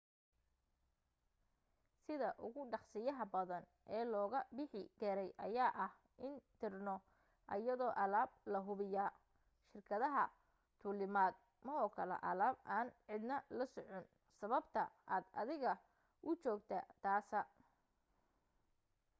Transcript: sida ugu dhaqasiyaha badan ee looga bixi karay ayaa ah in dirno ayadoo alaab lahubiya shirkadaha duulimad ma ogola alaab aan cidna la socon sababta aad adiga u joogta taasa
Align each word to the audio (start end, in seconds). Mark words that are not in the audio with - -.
sida 2.05 2.29
ugu 2.45 2.61
dhaqasiyaha 2.71 3.23
badan 3.35 3.63
ee 3.95 4.03
looga 4.13 4.39
bixi 4.55 4.81
karay 4.99 5.29
ayaa 5.45 5.71
ah 5.85 5.93
in 6.27 6.33
dirno 6.59 6.95
ayadoo 7.55 7.93
alaab 8.03 8.31
lahubiya 8.53 9.05
shirkadaha 9.69 10.23
duulimad 10.81 11.33
ma 11.65 11.73
ogola 11.85 12.15
alaab 12.31 12.55
aan 12.75 12.87
cidna 13.05 13.37
la 13.57 13.65
socon 13.75 14.05
sababta 14.39 14.81
aad 15.13 15.25
adiga 15.41 15.73
u 16.29 16.31
joogta 16.43 16.77
taasa 17.03 17.39